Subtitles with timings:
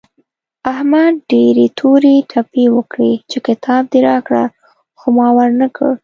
[0.71, 4.43] احمد ډېرې تورې تپې وکړې چې کتاب دې راکړه
[4.99, 5.91] خو ما ور نه کړ.